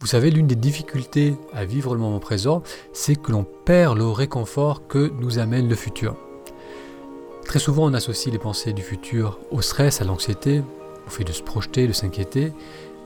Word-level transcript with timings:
Vous 0.00 0.06
savez, 0.06 0.30
l'une 0.30 0.46
des 0.46 0.56
difficultés 0.56 1.36
à 1.54 1.64
vivre 1.64 1.94
le 1.94 2.00
moment 2.00 2.18
présent, 2.18 2.62
c'est 2.92 3.16
que 3.16 3.32
l'on 3.32 3.44
perd 3.44 3.96
le 3.96 4.06
réconfort 4.06 4.86
que 4.86 5.10
nous 5.20 5.38
amène 5.38 5.68
le 5.70 5.74
futur. 5.74 6.16
Très 7.46 7.58
souvent, 7.58 7.86
on 7.86 7.94
associe 7.94 8.30
les 8.30 8.38
pensées 8.38 8.74
du 8.74 8.82
futur 8.82 9.38
au 9.50 9.62
stress, 9.62 10.02
à 10.02 10.04
l'anxiété, 10.04 10.62
au 11.06 11.10
fait 11.10 11.24
de 11.24 11.32
se 11.32 11.42
projeter, 11.42 11.88
de 11.88 11.94
s'inquiéter, 11.94 12.52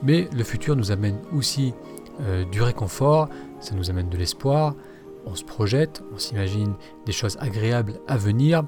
mais 0.03 0.27
le 0.35 0.43
futur 0.43 0.75
nous 0.75 0.91
amène 0.91 1.17
aussi 1.33 1.73
euh, 2.21 2.43
du 2.43 2.61
réconfort, 2.61 3.29
ça 3.61 3.73
nous 3.73 3.89
amène 3.89 4.09
de 4.09 4.17
l'espoir, 4.17 4.75
on 5.25 5.35
se 5.35 5.45
projette, 5.45 6.03
on 6.13 6.17
s'imagine 6.17 6.73
des 7.05 7.13
choses 7.13 7.37
agréables 7.39 8.01
à 8.07 8.17
venir, 8.17 8.63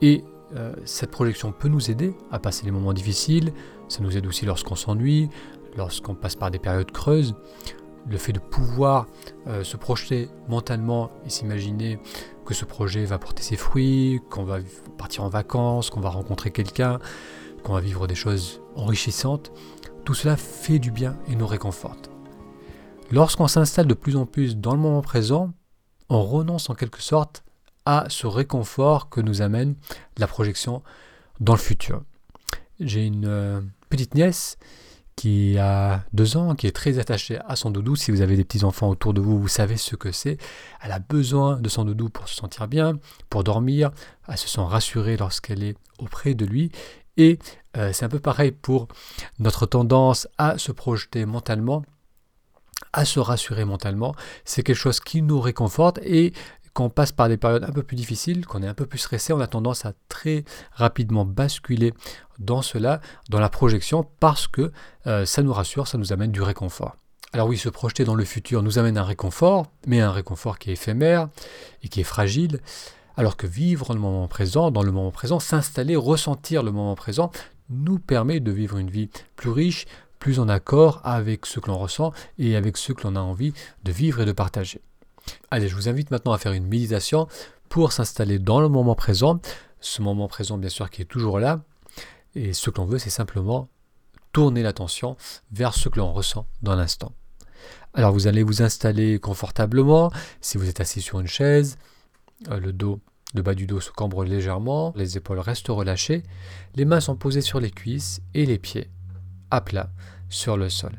et 0.00 0.24
euh, 0.54 0.72
cette 0.86 1.10
projection 1.10 1.52
peut 1.52 1.68
nous 1.68 1.90
aider 1.90 2.14
à 2.30 2.38
passer 2.38 2.64
les 2.64 2.70
moments 2.70 2.94
difficiles, 2.94 3.52
ça 3.88 4.02
nous 4.02 4.16
aide 4.16 4.26
aussi 4.26 4.46
lorsqu'on 4.46 4.76
s'ennuie, 4.76 5.28
lorsqu'on 5.76 6.14
passe 6.14 6.36
par 6.36 6.50
des 6.50 6.58
périodes 6.58 6.90
creuses. 6.90 7.34
Le 8.08 8.18
fait 8.18 8.32
de 8.32 8.38
pouvoir 8.38 9.06
euh, 9.48 9.64
se 9.64 9.76
projeter 9.76 10.28
mentalement 10.48 11.10
et 11.24 11.30
s'imaginer 11.30 11.98
que 12.44 12.54
ce 12.54 12.64
projet 12.64 13.04
va 13.04 13.18
porter 13.18 13.42
ses 13.42 13.56
fruits, 13.56 14.20
qu'on 14.30 14.44
va 14.44 14.58
partir 14.96 15.24
en 15.24 15.28
vacances, 15.28 15.90
qu'on 15.90 16.00
va 16.00 16.10
rencontrer 16.10 16.52
quelqu'un, 16.52 17.00
qu'on 17.64 17.72
va 17.72 17.80
vivre 17.80 18.06
des 18.06 18.14
choses 18.14 18.62
enrichissantes, 18.76 19.50
tout 20.04 20.14
cela 20.14 20.36
fait 20.36 20.78
du 20.78 20.92
bien 20.92 21.16
et 21.28 21.34
nous 21.34 21.48
réconforte. 21.48 22.10
Lorsqu'on 23.10 23.48
s'installe 23.48 23.86
de 23.86 23.94
plus 23.94 24.16
en 24.16 24.24
plus 24.24 24.56
dans 24.56 24.72
le 24.72 24.80
moment 24.80 25.02
présent, 25.02 25.52
on 26.08 26.22
renonce 26.22 26.70
en 26.70 26.74
quelque 26.74 27.02
sorte 27.02 27.42
à 27.84 28.04
ce 28.08 28.26
réconfort 28.26 29.08
que 29.08 29.20
nous 29.20 29.42
amène 29.42 29.74
la 30.18 30.26
projection 30.28 30.82
dans 31.40 31.54
le 31.54 31.58
futur. 31.58 32.02
J'ai 32.78 33.04
une 33.04 33.26
euh, 33.26 33.60
petite 33.90 34.14
nièce 34.14 34.58
qui 35.16 35.56
a 35.58 36.04
deux 36.12 36.36
ans, 36.36 36.54
qui 36.54 36.66
est 36.66 36.76
très 36.76 36.98
attachée 36.98 37.38
à 37.48 37.56
son 37.56 37.70
doudou. 37.70 37.96
Si 37.96 38.10
vous 38.10 38.20
avez 38.20 38.36
des 38.36 38.44
petits-enfants 38.44 38.90
autour 38.90 39.14
de 39.14 39.20
vous, 39.20 39.40
vous 39.40 39.48
savez 39.48 39.78
ce 39.78 39.96
que 39.96 40.12
c'est. 40.12 40.36
Elle 40.82 40.92
a 40.92 40.98
besoin 40.98 41.56
de 41.56 41.68
son 41.70 41.84
doudou 41.84 42.10
pour 42.10 42.28
se 42.28 42.36
sentir 42.36 42.68
bien, 42.68 42.98
pour 43.30 43.42
dormir. 43.42 43.90
Elle 44.28 44.36
se 44.36 44.48
sent 44.48 44.60
rassurée 44.60 45.16
lorsqu'elle 45.16 45.62
est 45.62 45.76
auprès 45.98 46.34
de 46.34 46.44
lui. 46.44 46.70
Et 47.16 47.38
euh, 47.78 47.92
c'est 47.94 48.04
un 48.04 48.10
peu 48.10 48.20
pareil 48.20 48.52
pour 48.52 48.88
notre 49.38 49.64
tendance 49.64 50.28
à 50.36 50.58
se 50.58 50.70
projeter 50.70 51.24
mentalement 51.24 51.82
à 52.92 53.04
se 53.04 53.20
rassurer 53.20 53.64
mentalement. 53.64 54.14
C'est 54.44 54.62
quelque 54.62 54.76
chose 54.76 55.00
qui 55.00 55.22
nous 55.22 55.40
réconforte 55.40 55.98
et 56.02 56.32
quand 56.76 56.84
on 56.84 56.90
passe 56.90 57.10
par 57.10 57.30
des 57.30 57.38
périodes 57.38 57.64
un 57.64 57.72
peu 57.72 57.82
plus 57.82 57.96
difficiles, 57.96 58.44
qu'on 58.44 58.62
est 58.62 58.68
un 58.68 58.74
peu 58.74 58.84
plus 58.84 58.98
stressé, 58.98 59.32
on 59.32 59.40
a 59.40 59.46
tendance 59.46 59.86
à 59.86 59.94
très 60.10 60.44
rapidement 60.72 61.24
basculer 61.24 61.94
dans 62.38 62.60
cela, 62.60 63.00
dans 63.30 63.40
la 63.40 63.48
projection, 63.48 64.06
parce 64.20 64.46
que 64.46 64.70
euh, 65.06 65.24
ça 65.24 65.42
nous 65.42 65.54
rassure, 65.54 65.88
ça 65.88 65.96
nous 65.96 66.12
amène 66.12 66.32
du 66.32 66.42
réconfort. 66.42 66.94
Alors 67.32 67.48
oui, 67.48 67.56
se 67.56 67.70
projeter 67.70 68.04
dans 68.04 68.14
le 68.14 68.26
futur 68.26 68.62
nous 68.62 68.78
amène 68.78 68.98
un 68.98 69.04
réconfort, 69.04 69.68
mais 69.86 70.02
un 70.02 70.10
réconfort 70.10 70.58
qui 70.58 70.68
est 70.68 70.74
éphémère 70.74 71.30
et 71.82 71.88
qui 71.88 72.00
est 72.00 72.04
fragile, 72.04 72.60
alors 73.16 73.38
que 73.38 73.46
vivre 73.46 73.94
le 73.94 74.00
moment 74.00 74.28
présent, 74.28 74.70
dans 74.70 74.82
le 74.82 74.92
moment 74.92 75.12
présent, 75.12 75.40
s'installer, 75.40 75.96
ressentir 75.96 76.62
le 76.62 76.72
moment 76.72 76.94
présent, 76.94 77.30
nous 77.70 77.98
permet 77.98 78.38
de 78.38 78.52
vivre 78.52 78.76
une 78.76 78.90
vie 78.90 79.08
plus 79.34 79.50
riche, 79.50 79.86
plus 80.18 80.40
en 80.40 80.48
accord 80.50 81.00
avec 81.04 81.46
ce 81.46 81.58
que 81.58 81.70
l'on 81.70 81.78
ressent 81.78 82.12
et 82.38 82.54
avec 82.54 82.76
ce 82.76 82.92
que 82.92 83.04
l'on 83.04 83.16
a 83.16 83.20
envie 83.20 83.54
de 83.82 83.92
vivre 83.92 84.20
et 84.20 84.26
de 84.26 84.32
partager. 84.32 84.82
Allez, 85.50 85.68
je 85.68 85.74
vous 85.74 85.88
invite 85.88 86.10
maintenant 86.10 86.32
à 86.32 86.38
faire 86.38 86.52
une 86.52 86.66
méditation 86.66 87.28
pour 87.68 87.92
s'installer 87.92 88.38
dans 88.38 88.60
le 88.60 88.68
moment 88.68 88.94
présent. 88.94 89.40
Ce 89.80 90.02
moment 90.02 90.28
présent, 90.28 90.58
bien 90.58 90.68
sûr, 90.68 90.90
qui 90.90 91.02
est 91.02 91.06
toujours 91.06 91.38
là. 91.38 91.60
Et 92.34 92.52
ce 92.52 92.70
que 92.70 92.78
l'on 92.78 92.86
veut, 92.86 92.98
c'est 92.98 93.10
simplement 93.10 93.68
tourner 94.32 94.62
l'attention 94.62 95.16
vers 95.52 95.72
ce 95.74 95.88
que 95.88 95.98
l'on 95.98 96.12
ressent 96.12 96.46
dans 96.62 96.74
l'instant. 96.74 97.12
Alors 97.94 98.12
vous 98.12 98.26
allez 98.26 98.42
vous 98.42 98.60
installer 98.62 99.18
confortablement. 99.18 100.12
Si 100.42 100.58
vous 100.58 100.68
êtes 100.68 100.80
assis 100.80 101.00
sur 101.00 101.20
une 101.20 101.26
chaise, 101.26 101.78
euh, 102.48 102.60
le 102.60 102.74
dos, 102.74 103.00
le 103.34 103.40
bas 103.40 103.54
du 103.54 103.66
dos 103.66 103.80
se 103.80 103.90
cambre 103.90 104.24
légèrement, 104.24 104.92
les 104.94 105.16
épaules 105.16 105.38
restent 105.38 105.68
relâchées, 105.68 106.22
les 106.74 106.84
mains 106.84 107.00
sont 107.00 107.16
posées 107.16 107.40
sur 107.40 107.60
les 107.60 107.70
cuisses 107.70 108.20
et 108.34 108.44
les 108.44 108.58
pieds 108.58 108.90
à 109.50 109.62
plat 109.62 109.88
sur 110.28 110.58
le 110.58 110.68
sol. 110.68 110.92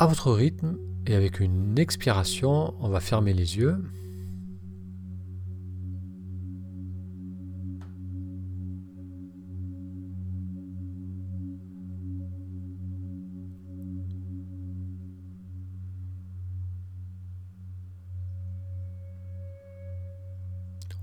À 0.00 0.06
votre 0.06 0.32
rythme 0.32 0.78
et 1.06 1.14
avec 1.14 1.40
une 1.40 1.78
expiration, 1.78 2.74
on 2.80 2.88
va 2.88 3.00
fermer 3.00 3.34
les 3.34 3.58
yeux. 3.58 3.76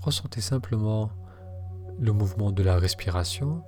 Ressentez 0.00 0.40
simplement 0.40 1.12
le 2.00 2.10
mouvement 2.10 2.50
de 2.50 2.64
la 2.64 2.76
respiration. 2.80 3.62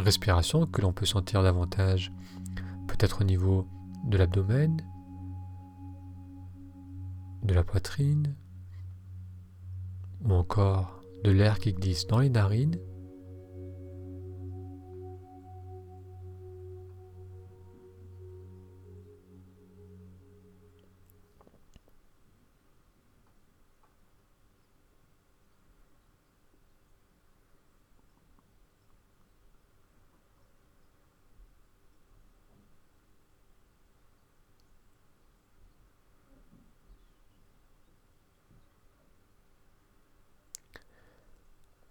Respiration 0.00 0.66
que 0.66 0.80
l'on 0.80 0.92
peut 0.92 1.06
sentir 1.06 1.42
davantage 1.42 2.12
peut-être 2.86 3.20
au 3.20 3.24
niveau 3.24 3.68
de 4.04 4.16
l'abdomen, 4.16 4.80
de 7.42 7.54
la 7.54 7.62
poitrine, 7.62 8.34
ou 10.24 10.32
encore 10.32 11.02
de 11.24 11.30
l'air 11.30 11.58
qui 11.58 11.72
glisse 11.72 12.06
dans 12.06 12.18
les 12.18 12.30
narines. 12.30 12.78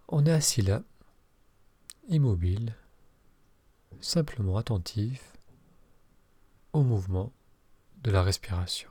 On 0.10 0.26
est 0.26 0.32
assis 0.32 0.62
là, 0.62 0.84
immobile, 2.08 2.76
simplement 4.00 4.58
attentif 4.58 5.34
au 6.72 6.82
mouvement 6.82 7.34
de 8.04 8.12
la 8.12 8.24
respiration. 8.24 8.90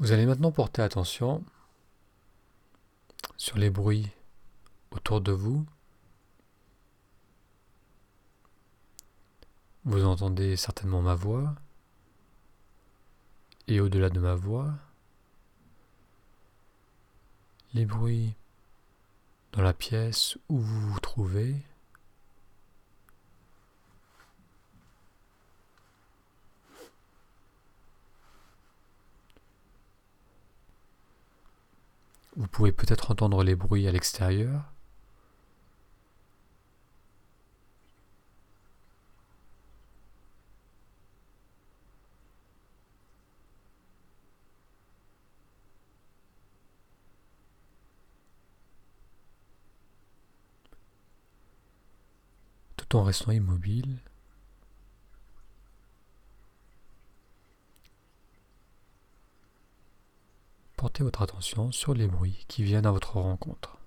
Vous 0.00 0.12
allez 0.12 0.26
maintenant 0.26 0.52
porter 0.52 0.80
attention 0.82 1.44
sur 3.36 3.58
les 3.58 3.68
bruits 3.68 4.08
autour 4.92 5.20
de 5.20 5.32
vous. 5.32 5.66
Vous 9.84 10.04
entendez 10.04 10.54
certainement 10.54 11.02
ma 11.02 11.16
voix 11.16 11.52
et 13.66 13.80
au-delà 13.80 14.08
de 14.08 14.20
ma 14.20 14.36
voix, 14.36 14.72
les 17.74 17.84
bruits 17.84 18.34
dans 19.52 19.62
la 19.62 19.72
pièce 19.74 20.38
où 20.48 20.58
vous 20.58 20.92
vous 20.92 21.00
trouvez. 21.00 21.56
Vous 32.38 32.46
pouvez 32.46 32.70
peut-être 32.72 33.10
entendre 33.10 33.42
les 33.42 33.56
bruits 33.56 33.88
à 33.88 33.92
l'extérieur. 33.92 34.62
tout 52.76 52.96
en 52.96 53.02
restant 53.02 53.32
immobile. 53.32 53.98
Portez 60.78 61.02
votre 61.02 61.22
attention 61.22 61.72
sur 61.72 61.92
les 61.92 62.06
bruits 62.06 62.44
qui 62.46 62.62
viennent 62.62 62.86
à 62.86 62.92
votre 62.92 63.16
rencontre. 63.16 63.78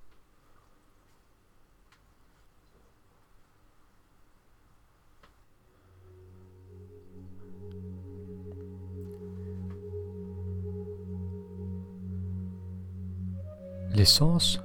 Les 13.94 14.04
sens, 14.04 14.60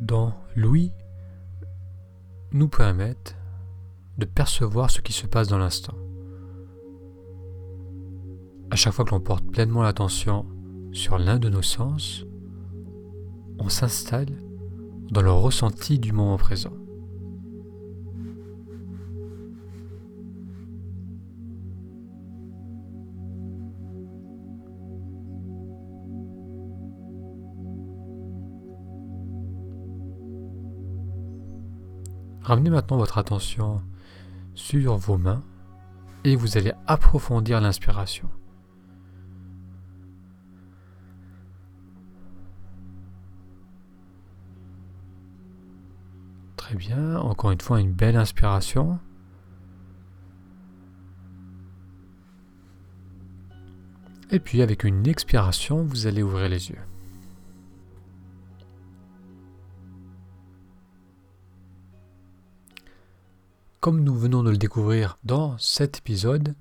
dans 0.00 0.34
l'ouïe, 0.56 0.90
nous 2.50 2.68
permettent 2.68 3.36
de 4.16 4.24
percevoir 4.24 4.90
ce 4.90 5.00
qui 5.00 5.12
se 5.12 5.28
passe 5.28 5.46
dans 5.46 5.58
l'instant. 5.58 5.94
À 8.72 8.74
chaque 8.74 8.94
fois 8.94 9.04
que 9.04 9.10
l'on 9.10 9.20
porte 9.20 9.44
pleinement 9.46 9.82
l'attention 9.82 10.44
sur 10.92 11.18
l'un 11.18 11.38
de 11.38 11.48
nos 11.48 11.62
sens, 11.62 12.24
on 13.58 13.68
s'installe 13.68 14.28
dans 15.10 15.22
le 15.22 15.32
ressenti 15.32 15.98
du 15.98 16.12
moment 16.12 16.36
présent. 16.36 16.72
Ramenez 32.42 32.70
maintenant 32.70 32.96
votre 32.96 33.18
attention 33.18 33.82
sur 34.54 34.96
vos 34.96 35.18
mains 35.18 35.42
et 36.24 36.34
vous 36.34 36.56
allez 36.56 36.72
approfondir 36.86 37.60
l'inspiration. 37.60 38.30
Très 46.58 46.74
bien, 46.74 47.16
encore 47.16 47.52
une 47.52 47.60
fois 47.60 47.80
une 47.80 47.92
belle 47.92 48.16
inspiration. 48.16 48.98
Et 54.30 54.40
puis 54.40 54.60
avec 54.60 54.84
une 54.84 55.06
expiration, 55.06 55.82
vous 55.84 56.06
allez 56.06 56.22
ouvrir 56.22 56.50
les 56.50 56.68
yeux. 56.68 56.82
Comme 63.80 64.02
nous 64.02 64.16
venons 64.16 64.42
de 64.42 64.50
le 64.50 64.58
découvrir 64.58 65.16
dans 65.24 65.56
cet 65.58 65.98
épisode, 65.98 66.54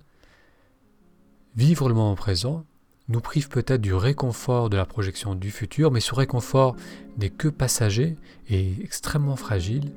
vivre 1.55 1.89
le 1.89 1.95
moment 1.95 2.15
présent 2.15 2.63
nous 3.09 3.21
prive 3.21 3.49
peut-être 3.49 3.81
du 3.81 3.93
réconfort 3.93 4.69
de 4.69 4.77
la 4.77 4.85
projection 4.85 5.35
du 5.35 5.51
futur, 5.51 5.91
mais 5.91 5.99
ce 5.99 6.13
réconfort 6.13 6.75
n'est 7.17 7.29
que 7.29 7.47
passager 7.47 8.17
et 8.49 8.75
extrêmement 8.81 9.35
fragile, 9.35 9.93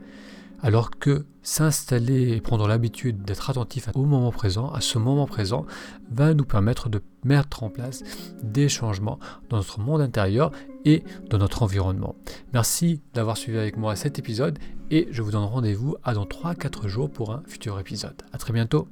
alors 0.62 0.90
que 0.90 1.24
s'installer 1.42 2.32
et 2.32 2.40
prendre 2.40 2.68
l'habitude 2.68 3.22
d'être 3.22 3.50
attentif 3.50 3.88
au 3.94 4.04
moment 4.04 4.30
présent, 4.30 4.70
à 4.70 4.80
ce 4.80 4.98
moment 4.98 5.26
présent, 5.26 5.64
va 6.10 6.34
nous 6.34 6.44
permettre 6.44 6.88
de 6.88 7.02
mettre 7.24 7.62
en 7.62 7.70
place 7.70 8.02
des 8.42 8.68
changements 8.68 9.18
dans 9.48 9.56
notre 9.56 9.80
monde 9.80 10.00
intérieur 10.00 10.52
et 10.84 11.02
dans 11.28 11.38
notre 11.38 11.62
environnement. 11.62 12.14
Merci 12.52 13.00
d'avoir 13.14 13.36
suivi 13.36 13.58
avec 13.58 13.76
moi 13.76 13.96
cet 13.96 14.18
épisode 14.18 14.58
et 14.90 15.08
je 15.10 15.22
vous 15.22 15.30
donne 15.30 15.44
rendez-vous 15.44 15.96
à 16.04 16.14
dans 16.14 16.24
3-4 16.24 16.88
jours 16.88 17.10
pour 17.10 17.32
un 17.32 17.42
futur 17.46 17.78
épisode. 17.78 18.22
A 18.32 18.38
très 18.38 18.52
bientôt 18.52 18.88